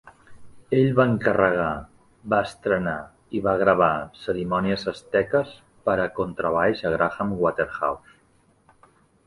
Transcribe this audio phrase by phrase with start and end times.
[0.75, 1.73] Ell va encarregar,
[2.35, 2.95] va estrenar
[3.39, 3.91] i va gravar
[4.23, 5.55] "Cerimònies asteques"
[5.91, 8.21] per a contrabaix a Graham Waterhouse.